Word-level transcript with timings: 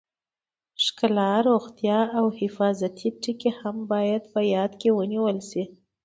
ښکلا، 0.83 1.31
روغتیا 1.49 1.99
او 2.17 2.25
حفاظتي 2.39 3.09
ټکي 3.21 3.51
هم 3.59 3.75
باید 3.91 4.23
په 4.33 4.39
پام 4.51 4.71
کې 4.79 4.89
ونیول 4.97 5.37
شي. 5.49 5.63